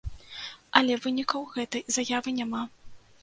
Але 0.79 0.93
вынікаў 1.03 1.45
гэтай 1.57 1.85
заявы 1.99 2.35
няма. 2.41 2.63